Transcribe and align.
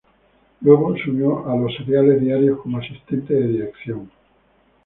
Luego 0.61 0.95
se 0.97 1.11
unió 1.11 1.47
a 1.47 1.55
los 1.55 1.75
seriales 1.77 2.19
diarios 2.21 2.59
como 2.63 2.79
asistente 2.79 3.35
de 3.35 3.47
dirección. 3.47 4.09